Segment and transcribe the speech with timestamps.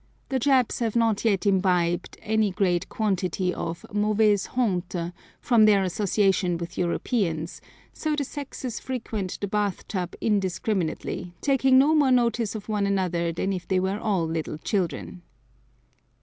[0.29, 6.57] The Japs have not yet imbibed any great quantity of mauvaise honte from their association
[6.57, 7.61] with Europeans,
[7.93, 13.31] so the sexes frequent the bath tub indiscriminately, taking no more notice of one another
[13.31, 15.21] than if they were all little children.